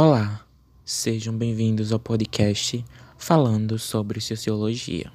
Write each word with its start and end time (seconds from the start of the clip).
Olá, 0.00 0.46
sejam 0.84 1.36
bem-vindos 1.36 1.92
ao 1.92 1.98
podcast 1.98 2.84
falando 3.16 3.80
sobre 3.80 4.20
sociologia. 4.20 5.10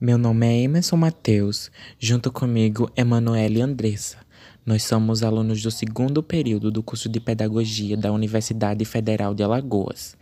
Meu 0.00 0.18
nome 0.18 0.44
é 0.44 0.62
Emerson 0.62 0.96
Mateus, 0.96 1.70
junto 1.96 2.32
comigo 2.32 2.90
Emanuele 2.96 3.62
Andressa. 3.62 4.18
Nós 4.66 4.82
somos 4.82 5.22
alunos 5.22 5.62
do 5.62 5.70
segundo 5.70 6.24
período 6.24 6.72
do 6.72 6.82
curso 6.82 7.08
de 7.08 7.20
Pedagogia 7.20 7.96
da 7.96 8.10
Universidade 8.10 8.84
Federal 8.84 9.32
de 9.32 9.44
Alagoas. 9.44 10.16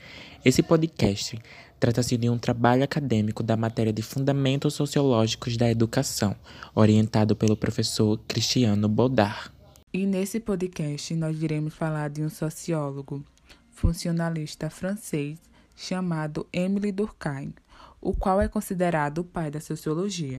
Esse 0.44 0.62
podcast 0.62 1.38
trata-se 1.80 2.18
de 2.18 2.28
um 2.28 2.36
trabalho 2.36 2.84
acadêmico 2.84 3.42
da 3.42 3.56
matéria 3.56 3.90
de 3.90 4.02
Fundamentos 4.02 4.74
Sociológicos 4.74 5.56
da 5.56 5.70
Educação, 5.70 6.36
orientado 6.74 7.34
pelo 7.34 7.56
professor 7.56 8.20
Cristiano 8.28 8.86
Bodar. 8.86 9.50
E 9.90 10.04
nesse 10.04 10.40
podcast 10.40 11.14
nós 11.14 11.42
iremos 11.42 11.72
falar 11.72 12.10
de 12.10 12.20
um 12.20 12.28
sociólogo, 12.28 13.24
funcionalista 13.74 14.70
francês 14.70 15.38
chamado 15.76 16.46
Émile 16.52 16.92
Durkheim, 16.92 17.52
o 18.00 18.14
qual 18.14 18.40
é 18.40 18.48
considerado 18.48 19.18
o 19.18 19.24
pai 19.24 19.50
da 19.50 19.60
sociologia. 19.60 20.36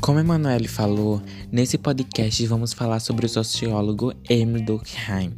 Como 0.00 0.20
Emanuele 0.20 0.68
falou, 0.68 1.22
nesse 1.50 1.76
podcast 1.78 2.46
vamos 2.46 2.72
falar 2.72 3.00
sobre 3.00 3.26
o 3.26 3.28
sociólogo 3.28 4.12
Émile 4.28 4.64
Durkheim. 4.64 5.36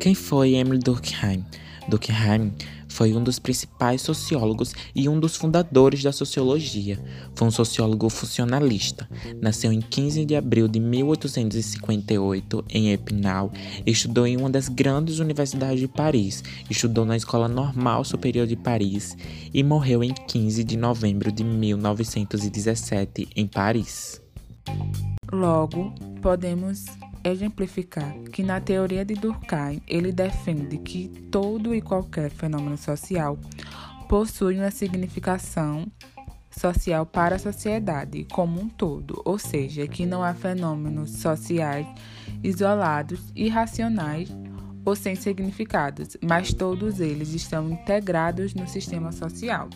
Quem 0.00 0.14
foi 0.14 0.54
Émile 0.54 0.80
Durkheim? 0.80 1.44
Durkheim 1.88 2.52
foi 2.96 3.14
um 3.14 3.22
dos 3.22 3.38
principais 3.38 4.00
sociólogos 4.00 4.72
e 4.94 5.06
um 5.06 5.20
dos 5.20 5.36
fundadores 5.36 6.02
da 6.02 6.12
sociologia. 6.12 6.98
Foi 7.34 7.46
um 7.46 7.50
sociólogo 7.50 8.08
funcionalista. 8.08 9.06
Nasceu 9.38 9.70
em 9.70 9.82
15 9.82 10.24
de 10.24 10.34
abril 10.34 10.66
de 10.66 10.80
1858 10.80 12.64
em 12.70 12.92
Epinal. 12.92 13.52
Estudou 13.84 14.26
em 14.26 14.38
uma 14.38 14.48
das 14.48 14.70
grandes 14.70 15.18
universidades 15.18 15.78
de 15.78 15.86
Paris. 15.86 16.42
Estudou 16.70 17.04
na 17.04 17.18
Escola 17.18 17.48
Normal 17.48 18.02
Superior 18.02 18.46
de 18.46 18.56
Paris 18.56 19.14
e 19.52 19.62
morreu 19.62 20.02
em 20.02 20.14
15 20.14 20.64
de 20.64 20.78
novembro 20.78 21.30
de 21.30 21.44
1917 21.44 23.28
em 23.36 23.46
Paris. 23.46 24.22
Logo, 25.30 25.92
podemos 26.22 26.86
exemplificar 27.30 28.14
que 28.32 28.42
na 28.42 28.60
teoria 28.60 29.04
de 29.04 29.14
Durkheim 29.14 29.82
ele 29.86 30.12
defende 30.12 30.78
que 30.78 31.08
todo 31.30 31.74
e 31.74 31.80
qualquer 31.80 32.30
fenômeno 32.30 32.76
social 32.76 33.38
possui 34.08 34.58
uma 34.58 34.70
significação 34.70 35.86
social 36.50 37.04
para 37.04 37.36
a 37.36 37.38
sociedade 37.38 38.26
como 38.32 38.60
um 38.60 38.68
todo, 38.68 39.20
ou 39.24 39.38
seja, 39.38 39.86
que 39.86 40.06
não 40.06 40.22
há 40.22 40.32
fenômenos 40.32 41.10
sociais 41.10 41.86
isolados, 42.42 43.20
irracionais 43.34 44.34
ou 44.84 44.94
sem 44.94 45.14
significados, 45.16 46.16
mas 46.22 46.54
todos 46.54 47.00
eles 47.00 47.34
estão 47.34 47.68
integrados 47.70 48.54
no 48.54 48.66
sistema 48.68 49.12
social. 49.12 49.68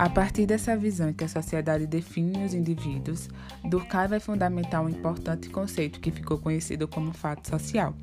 A 0.00 0.08
partir 0.08 0.46
dessa 0.46 0.74
visão 0.74 1.12
que 1.12 1.24
a 1.24 1.28
sociedade 1.28 1.86
define 1.86 2.42
os 2.42 2.54
indivíduos, 2.54 3.28
Durkheim 3.62 4.08
vai 4.08 4.18
fundamentar 4.18 4.82
um 4.82 4.88
importante 4.88 5.50
conceito 5.50 6.00
que 6.00 6.10
ficou 6.10 6.38
conhecido 6.38 6.88
como 6.88 7.12
fato 7.12 7.46
social, 7.46 7.94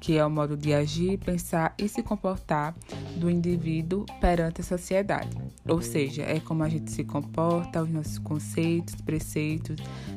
que 0.00 0.16
é 0.16 0.24
o 0.24 0.30
modo 0.30 0.56
de 0.56 0.72
agir, 0.72 1.18
pensar 1.18 1.74
e 1.76 1.86
se 1.86 2.02
comportar 2.02 2.74
do 3.16 3.28
indivíduo 3.28 4.06
perante 4.22 4.62
a 4.62 4.64
sociedade. 4.64 5.36
Ou 5.68 5.82
seja, 5.82 6.22
é 6.22 6.40
como 6.40 6.62
a 6.62 6.68
gente 6.70 6.90
se 6.90 7.04
comporta, 7.04 7.82
os 7.82 7.90
nossos 7.90 8.18
conceitos, 8.18 8.94
preceitos, 8.94 9.76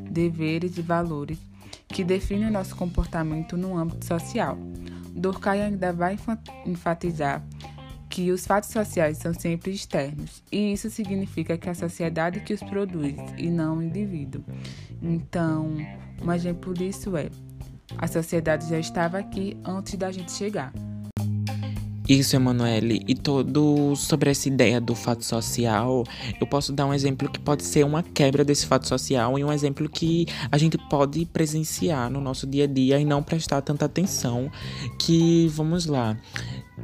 deveres 0.09 0.77
e 0.77 0.81
valores 0.81 1.39
que 1.89 2.05
definem 2.05 2.47
o 2.47 2.53
nosso 2.53 2.73
comportamento 2.73 3.57
no 3.57 3.77
âmbito 3.77 4.05
social. 4.05 4.57
Durkheim 5.09 5.59
ainda 5.59 5.91
vai 5.91 6.17
enfatizar 6.65 7.43
que 8.17 8.31
os 8.31 8.47
fatos 8.47 8.71
sociais 8.71 9.19
são 9.19 9.31
sempre 9.31 9.71
externos, 9.71 10.41
e 10.51 10.73
isso 10.73 10.89
significa 10.89 11.55
que 11.55 11.69
a 11.69 11.75
sociedade 11.75 12.39
que 12.39 12.51
os 12.51 12.63
produz 12.63 13.13
e 13.37 13.47
não 13.47 13.77
o 13.77 13.83
indivíduo. 13.83 14.43
Então, 15.03 15.77
um 16.19 16.33
exemplo 16.33 16.73
disso 16.73 17.15
é: 17.15 17.29
a 17.95 18.07
sociedade 18.07 18.67
já 18.67 18.79
estava 18.79 19.19
aqui 19.19 19.55
antes 19.63 19.93
da 19.93 20.11
gente 20.11 20.31
chegar. 20.31 20.73
Isso, 22.09 22.37
Emanuele, 22.37 23.03
e 23.05 23.13
todo 23.13 23.93
sobre 23.97 24.31
essa 24.31 24.47
ideia 24.47 24.79
do 24.79 24.95
fato 24.95 25.25
social, 25.25 26.05
eu 26.39 26.47
posso 26.47 26.71
dar 26.71 26.85
um 26.85 26.93
exemplo 26.93 27.29
que 27.29 27.37
pode 27.37 27.63
ser 27.63 27.83
uma 27.83 28.01
quebra 28.01 28.45
desse 28.45 28.65
fato 28.65 28.87
social 28.87 29.37
e 29.37 29.43
um 29.43 29.51
exemplo 29.51 29.89
que 29.89 30.25
a 30.49 30.57
gente 30.57 30.77
pode 30.89 31.25
presenciar 31.25 32.09
no 32.09 32.21
nosso 32.21 32.47
dia 32.47 32.63
a 32.63 32.67
dia 32.67 32.97
e 32.97 33.03
não 33.03 33.21
prestar 33.21 33.61
tanta 33.61 33.83
atenção. 33.83 34.49
Que, 34.97 35.49
vamos 35.49 35.85
lá, 35.85 36.17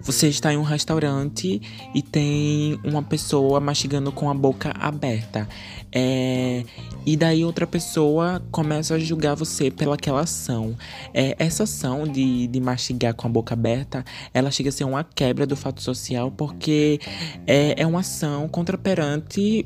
você 0.03 0.27
está 0.27 0.53
em 0.53 0.57
um 0.57 0.63
restaurante 0.63 1.61
e 1.93 2.01
tem 2.01 2.79
uma 2.83 3.01
pessoa 3.01 3.59
mastigando 3.59 4.11
com 4.11 4.29
a 4.29 4.33
boca 4.33 4.73
aberta. 4.79 5.47
É, 5.91 6.63
e 7.05 7.15
daí 7.15 7.45
outra 7.45 7.67
pessoa 7.67 8.41
começa 8.51 8.95
a 8.95 8.99
julgar 8.99 9.35
você 9.35 9.69
pelaquela 9.69 10.21
ação. 10.21 10.75
É, 11.13 11.35
essa 11.37 11.63
ação 11.63 12.07
de, 12.07 12.47
de 12.47 12.59
mastigar 12.59 13.13
com 13.13 13.27
a 13.27 13.29
boca 13.29 13.53
aberta, 13.53 14.03
ela 14.33 14.49
chega 14.51 14.69
a 14.69 14.71
ser 14.71 14.83
uma 14.83 15.03
quebra 15.03 15.45
do 15.45 15.55
fato 15.55 15.81
social 15.81 16.31
porque 16.31 16.99
é, 17.45 17.81
é 17.81 17.87
uma 17.87 17.99
ação 17.99 18.47
contraperante 18.47 19.65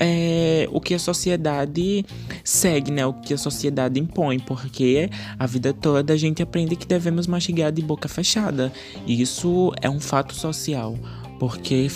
é, 0.00 0.68
o 0.70 0.80
que 0.80 0.94
a 0.94 0.98
sociedade 0.98 2.04
segue, 2.44 2.90
né? 2.90 3.04
O 3.06 3.12
que 3.12 3.34
a 3.34 3.38
sociedade 3.38 3.98
impõe, 4.00 4.38
porque 4.38 5.10
a 5.38 5.46
vida 5.46 5.72
toda 5.72 6.12
a 6.12 6.16
gente 6.16 6.42
aprende 6.42 6.76
que 6.76 6.86
devemos 6.86 7.26
mastigar 7.26 7.72
de 7.72 7.82
boca 7.82 8.08
fechada. 8.08 8.72
E 9.06 9.20
isso 9.20 9.72
é 9.80 9.90
um 9.90 10.00
fato 10.00 10.34
social, 10.34 10.96
porque 11.38 11.88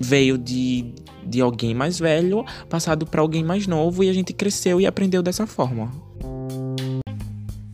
veio 0.00 0.38
de, 0.38 0.94
de 1.26 1.40
alguém 1.40 1.74
mais 1.74 1.98
velho, 1.98 2.44
passado 2.68 3.06
para 3.06 3.20
alguém 3.20 3.44
mais 3.44 3.66
novo, 3.66 4.02
e 4.02 4.08
a 4.08 4.12
gente 4.12 4.32
cresceu 4.32 4.80
e 4.80 4.86
aprendeu 4.86 5.22
dessa 5.22 5.46
forma. 5.46 5.92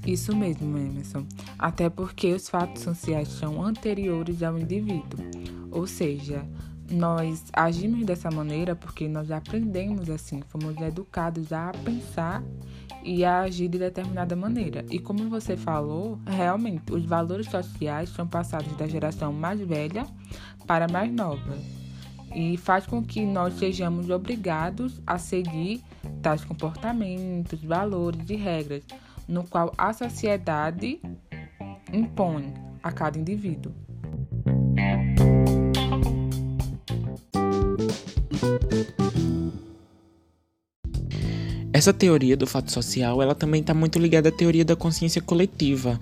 Isso 0.06 0.34
mesmo, 0.34 0.78
Emerson. 0.78 1.26
Até 1.58 1.90
porque 1.90 2.32
os 2.32 2.48
fatos 2.48 2.82
sociais 2.82 3.28
são 3.28 3.62
anteriores 3.62 4.42
ao 4.42 4.58
indivíduo. 4.58 5.20
Ou 5.70 5.86
seja, 5.86 6.46
nós 6.90 7.44
agimos 7.52 8.04
dessa 8.04 8.30
maneira 8.30 8.74
porque 8.74 9.08
nós 9.08 9.30
aprendemos 9.30 10.08
assim, 10.08 10.40
fomos 10.48 10.76
educados 10.80 11.52
a 11.52 11.72
pensar 11.84 12.42
e 13.02 13.24
a 13.24 13.40
agir 13.40 13.68
de 13.68 13.78
determinada 13.78 14.34
maneira. 14.34 14.84
E 14.90 14.98
como 14.98 15.28
você 15.28 15.56
falou, 15.56 16.18
realmente 16.26 16.92
os 16.92 17.04
valores 17.04 17.48
sociais 17.48 18.08
são 18.10 18.26
passados 18.26 18.74
da 18.76 18.86
geração 18.86 19.32
mais 19.32 19.60
velha 19.60 20.06
para 20.66 20.86
a 20.86 20.92
mais 20.92 21.12
nova. 21.12 21.56
E 22.34 22.56
faz 22.56 22.86
com 22.86 23.02
que 23.02 23.24
nós 23.24 23.54
sejamos 23.54 24.10
obrigados 24.10 25.00
a 25.06 25.18
seguir 25.18 25.82
tais 26.20 26.44
comportamentos, 26.44 27.62
valores 27.64 28.28
e 28.28 28.36
regras, 28.36 28.82
no 29.26 29.44
qual 29.44 29.72
a 29.78 29.92
sociedade 29.92 31.00
impõe 31.92 32.52
a 32.82 32.92
cada 32.92 33.18
indivíduo. 33.18 33.87
Essa 41.78 41.92
teoria 41.92 42.36
do 42.36 42.44
fato 42.44 42.72
social, 42.72 43.22
ela 43.22 43.36
também 43.36 43.60
está 43.60 43.72
muito 43.72 44.00
ligada 44.00 44.30
à 44.30 44.32
teoria 44.32 44.64
da 44.64 44.74
consciência 44.74 45.22
coletiva. 45.22 45.96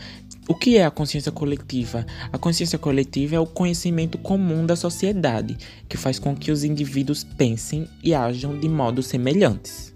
O 0.49 0.55
que 0.55 0.79
é 0.79 0.87
a 0.87 0.91
consciência 0.91 1.31
coletiva? 1.31 2.07
A 2.33 2.39
consciência 2.39 2.79
coletiva 2.79 3.37
é 3.37 3.39
o 3.39 3.47
conhecimento 3.47 4.17
comum 4.17 4.65
da 4.65 4.75
sociedade, 4.75 5.55
que 5.87 5.99
faz 5.99 6.19
com 6.19 6.35
que 6.35 6.51
os 6.51 6.65
indivíduos 6.65 7.25
pensem 7.25 7.87
e 8.03 8.15
ajam 8.15 8.59
de 8.59 8.71
modos 8.71 9.09
semelhantes. 9.09 9.93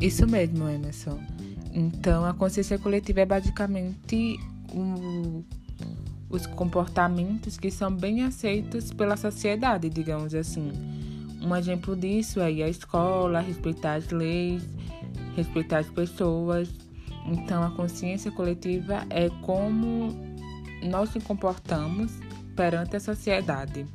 Isso 0.00 0.26
mesmo, 0.26 0.66
Emerson. 0.66 1.20
Então, 1.70 2.24
a 2.24 2.32
consciência 2.32 2.78
coletiva 2.78 3.20
é 3.20 3.26
basicamente 3.26 4.40
os 6.30 6.46
comportamentos 6.46 7.58
que 7.58 7.70
são 7.70 7.94
bem 7.94 8.22
aceitos 8.22 8.90
pela 8.90 9.18
sociedade, 9.18 9.90
digamos 9.90 10.34
assim. 10.34 10.72
Um 11.44 11.56
exemplo 11.56 11.96
disso 11.96 12.40
é 12.40 12.52
ir 12.52 12.62
à 12.62 12.68
escola, 12.68 13.40
respeitar 13.40 13.94
as 13.94 14.08
leis, 14.10 14.62
respeitar 15.36 15.78
as 15.78 15.88
pessoas. 15.88 16.68
Então, 17.26 17.62
a 17.62 17.70
consciência 17.70 18.30
coletiva 18.30 19.04
é 19.10 19.28
como 19.42 20.08
nós 20.82 21.14
nos 21.14 21.24
comportamos 21.24 22.12
perante 22.54 22.96
a 22.96 23.00
sociedade. 23.00 23.86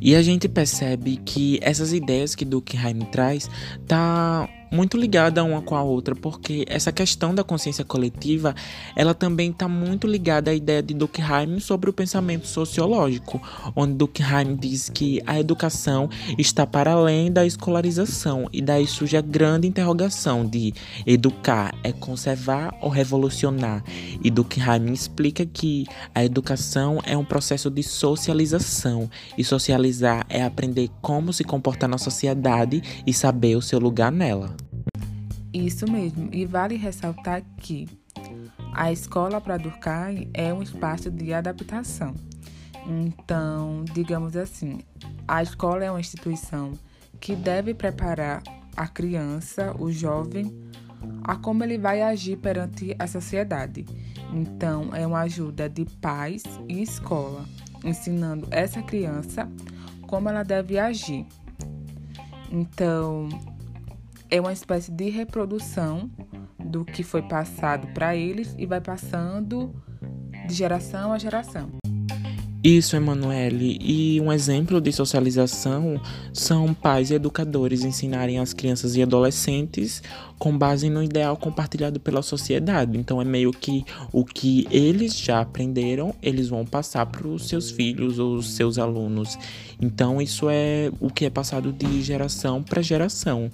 E 0.00 0.16
a 0.16 0.22
gente 0.22 0.48
percebe 0.48 1.16
que 1.16 1.60
essas 1.62 1.92
ideias 1.92 2.34
que 2.34 2.44
Durkheim 2.44 3.00
traz 3.12 3.48
tá 3.86 4.48
muito 4.72 4.96
ligada 4.96 5.44
uma 5.44 5.60
com 5.60 5.76
a 5.76 5.82
outra, 5.82 6.16
porque 6.16 6.64
essa 6.66 6.90
questão 6.90 7.34
da 7.34 7.44
consciência 7.44 7.84
coletiva, 7.84 8.54
ela 8.96 9.12
também 9.12 9.50
está 9.50 9.68
muito 9.68 10.06
ligada 10.06 10.50
à 10.50 10.54
ideia 10.54 10.82
de 10.82 10.94
Durkheim 10.94 11.60
sobre 11.60 11.90
o 11.90 11.92
pensamento 11.92 12.46
sociológico, 12.46 13.40
onde 13.76 13.92
Durkheim 13.92 14.56
diz 14.56 14.88
que 14.88 15.20
a 15.26 15.38
educação 15.38 16.08
está 16.38 16.66
para 16.66 16.92
além 16.92 17.30
da 17.30 17.44
escolarização, 17.44 18.48
e 18.50 18.62
daí 18.62 18.86
surge 18.86 19.14
a 19.14 19.20
grande 19.20 19.68
interrogação 19.68 20.46
de 20.46 20.72
educar 21.06 21.74
é 21.84 21.92
conservar 21.92 22.74
ou 22.80 22.88
revolucionar, 22.88 23.84
e 24.24 24.30
Durkheim 24.30 24.90
explica 24.90 25.44
que 25.44 25.84
a 26.14 26.24
educação 26.24 26.98
é 27.04 27.14
um 27.16 27.24
processo 27.24 27.70
de 27.70 27.82
socialização, 27.82 29.10
e 29.36 29.44
socializar 29.44 30.24
é 30.30 30.42
aprender 30.42 30.88
como 31.02 31.30
se 31.30 31.44
comportar 31.44 31.90
na 31.90 31.98
sociedade 31.98 32.82
e 33.06 33.12
saber 33.12 33.56
o 33.56 33.62
seu 33.62 33.78
lugar 33.78 34.10
nela. 34.10 34.61
Isso 35.52 35.90
mesmo, 35.90 36.28
e 36.32 36.46
vale 36.46 36.76
ressaltar 36.76 37.42
que 37.58 37.86
a 38.72 38.90
escola 38.90 39.40
para 39.40 39.58
Durkheim 39.58 40.30
é 40.32 40.52
um 40.52 40.62
espaço 40.62 41.10
de 41.10 41.32
adaptação. 41.34 42.14
Então, 42.86 43.84
digamos 43.92 44.36
assim, 44.36 44.80
a 45.28 45.42
escola 45.42 45.84
é 45.84 45.90
uma 45.90 46.00
instituição 46.00 46.72
que 47.20 47.36
deve 47.36 47.74
preparar 47.74 48.42
a 48.76 48.88
criança, 48.88 49.74
o 49.78 49.92
jovem, 49.92 50.52
a 51.22 51.36
como 51.36 51.62
ele 51.62 51.78
vai 51.78 52.00
agir 52.00 52.36
perante 52.38 52.96
a 52.98 53.06
sociedade. 53.06 53.84
Então, 54.32 54.94
é 54.94 55.06
uma 55.06 55.20
ajuda 55.20 55.68
de 55.68 55.84
pais 56.00 56.42
e 56.68 56.82
escola, 56.82 57.44
ensinando 57.84 58.48
essa 58.50 58.82
criança 58.82 59.48
como 60.06 60.28
ela 60.28 60.42
deve 60.42 60.78
agir. 60.78 61.26
Então, 62.50 63.28
é 64.32 64.40
uma 64.40 64.52
espécie 64.54 64.90
de 64.90 65.10
reprodução 65.10 66.10
do 66.58 66.86
que 66.86 67.02
foi 67.02 67.20
passado 67.20 67.86
para 67.88 68.16
eles 68.16 68.56
e 68.58 68.64
vai 68.64 68.80
passando 68.80 69.74
de 70.48 70.54
geração 70.54 71.12
a 71.12 71.18
geração. 71.18 71.81
Isso, 72.64 72.94
Emanuele. 72.94 73.76
E 73.80 74.20
um 74.20 74.32
exemplo 74.32 74.80
de 74.80 74.92
socialização 74.92 76.00
são 76.32 76.72
pais 76.72 77.10
e 77.10 77.14
educadores 77.14 77.82
ensinarem 77.82 78.38
as 78.38 78.54
crianças 78.54 78.94
e 78.94 79.02
adolescentes 79.02 80.00
com 80.38 80.56
base 80.56 80.88
no 80.88 81.02
ideal 81.02 81.36
compartilhado 81.36 81.98
pela 81.98 82.22
sociedade. 82.22 82.96
Então 82.96 83.20
é 83.20 83.24
meio 83.24 83.50
que 83.50 83.84
o 84.12 84.24
que 84.24 84.68
eles 84.70 85.18
já 85.18 85.40
aprenderam, 85.40 86.14
eles 86.22 86.50
vão 86.50 86.64
passar 86.64 87.04
para 87.06 87.26
os 87.26 87.48
seus 87.48 87.68
filhos 87.68 88.20
ou 88.20 88.36
os 88.36 88.52
seus 88.54 88.78
alunos. 88.78 89.36
Então 89.80 90.22
isso 90.22 90.46
é 90.48 90.92
o 91.00 91.10
que 91.10 91.24
é 91.24 91.30
passado 91.30 91.72
de 91.72 92.00
geração 92.00 92.62
para 92.62 92.80
geração. 92.80 93.50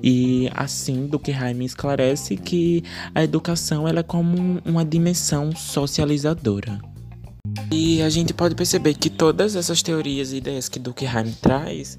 E 0.00 0.48
assim, 0.54 1.08
do 1.08 1.18
que 1.18 1.32
Jaime 1.32 1.64
esclarece 1.64 2.36
que 2.36 2.84
a 3.12 3.24
educação 3.24 3.88
ela 3.88 4.00
é 4.00 4.04
como 4.04 4.62
uma 4.64 4.84
dimensão 4.84 5.50
socializadora. 5.50 6.91
E 7.70 8.02
a 8.02 8.08
gente 8.08 8.32
pode 8.34 8.54
perceber 8.54 8.94
que 8.94 9.10
todas 9.10 9.56
essas 9.56 9.82
teorias 9.82 10.32
e 10.32 10.36
ideias 10.36 10.68
que 10.68 10.78
Durkheim 10.78 11.32
traz 11.40 11.98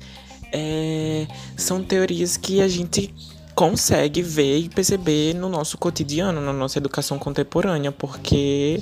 é, 0.52 1.28
são 1.58 1.84
teorias 1.84 2.38
que 2.38 2.62
a 2.62 2.68
gente 2.68 3.14
consegue 3.56 4.22
ver 4.22 4.60
e 4.60 4.70
perceber 4.70 5.34
no 5.34 5.50
nosso 5.50 5.78
cotidiano, 5.78 6.42
na 6.42 6.54
nossa 6.54 6.78
educação 6.78 7.20
contemporânea, 7.20 7.92
porque 7.92 8.82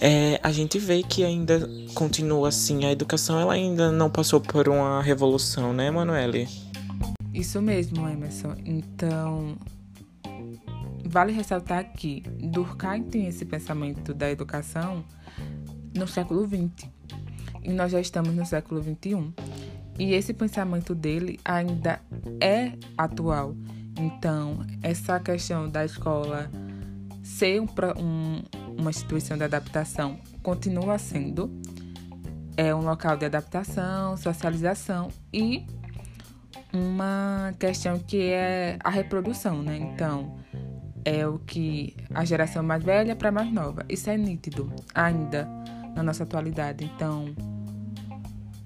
é, 0.00 0.38
a 0.42 0.52
gente 0.52 0.78
vê 0.78 1.02
que 1.02 1.24
ainda 1.24 1.68
continua 1.94 2.48
assim, 2.48 2.84
a 2.84 2.92
educação 2.92 3.40
ela 3.40 3.54
ainda 3.54 3.90
não 3.90 4.10
passou 4.10 4.40
por 4.40 4.68
uma 4.68 5.02
revolução, 5.02 5.72
né, 5.72 5.90
Manoele? 5.90 6.48
Isso 7.32 7.62
mesmo, 7.62 8.06
Emerson. 8.06 8.54
Então, 8.64 9.56
vale 11.04 11.32
ressaltar 11.32 11.92
que 11.92 12.22
Durkheim 12.42 13.04
tem 13.04 13.26
esse 13.26 13.44
pensamento 13.44 14.12
da 14.12 14.30
educação 14.30 15.04
no 15.94 16.06
século 16.06 16.46
XX. 16.46 16.88
E 17.62 17.72
nós 17.72 17.92
já 17.92 18.00
estamos 18.00 18.34
no 18.34 18.44
século 18.44 18.82
XXI. 18.82 19.32
E 19.98 20.14
esse 20.14 20.32
pensamento 20.32 20.94
dele 20.94 21.38
ainda 21.44 22.00
é 22.40 22.72
atual. 22.96 23.54
Então, 23.98 24.64
essa 24.82 25.20
questão 25.20 25.68
da 25.68 25.84
escola 25.84 26.50
ser 27.22 27.60
um, 27.60 27.66
um, 27.98 28.42
uma 28.78 28.90
instituição 28.90 29.36
de 29.36 29.44
adaptação 29.44 30.18
continua 30.42 30.98
sendo 30.98 31.50
é 32.56 32.74
um 32.74 32.80
local 32.80 33.16
de 33.16 33.24
adaptação, 33.24 34.16
socialização 34.16 35.08
e 35.32 35.64
uma 36.72 37.54
questão 37.58 37.98
que 37.98 38.30
é 38.30 38.78
a 38.82 38.90
reprodução, 38.90 39.62
né? 39.62 39.76
Então, 39.76 40.36
é 41.04 41.26
o 41.26 41.38
que 41.38 41.96
a 42.14 42.24
geração 42.24 42.62
mais 42.62 42.82
velha 42.82 43.16
para 43.16 43.30
mais 43.30 43.52
nova. 43.52 43.84
Isso 43.88 44.08
é 44.10 44.16
nítido 44.16 44.72
ainda 44.94 45.48
na 45.94 46.02
nossa 46.02 46.22
atualidade. 46.22 46.84
Então, 46.84 47.34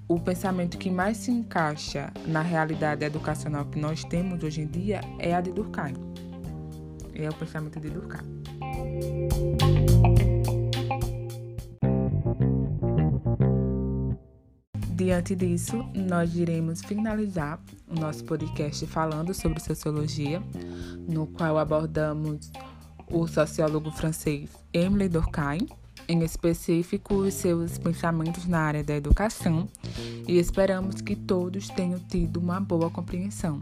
o 0.07 0.19
pensamento 0.19 0.77
que 0.77 0.89
mais 0.89 1.17
se 1.17 1.31
encaixa 1.31 2.11
na 2.25 2.41
realidade 2.41 3.03
educacional 3.03 3.65
que 3.65 3.79
nós 3.79 4.03
temos 4.05 4.41
hoje 4.41 4.61
em 4.61 4.67
dia 4.67 5.01
é 5.19 5.35
a 5.35 5.41
de 5.41 5.51
Durkheim. 5.51 5.95
É 7.13 7.29
o 7.29 7.33
pensamento 7.33 7.79
de 7.79 7.89
Durkheim. 7.89 8.37
Diante 14.95 15.35
disso, 15.35 15.85
nós 15.93 16.35
iremos 16.35 16.81
finalizar 16.81 17.61
o 17.87 17.99
nosso 17.99 18.23
podcast 18.23 18.87
falando 18.87 19.33
sobre 19.33 19.59
sociologia, 19.59 20.41
no 21.07 21.27
qual 21.27 21.57
abordamos 21.57 22.51
o 23.11 23.27
sociólogo 23.27 23.91
francês 23.91 24.49
Emile 24.73 25.07
Durkheim 25.07 25.67
em 26.07 26.23
específico 26.23 27.15
os 27.15 27.33
seus 27.33 27.77
pensamentos 27.77 28.45
na 28.45 28.59
área 28.59 28.83
da 28.83 28.95
educação 28.95 29.67
e 30.27 30.37
esperamos 30.37 31.01
que 31.01 31.15
todos 31.15 31.69
tenham 31.69 31.99
tido 31.99 32.37
uma 32.37 32.59
boa 32.59 32.89
compreensão. 32.89 33.61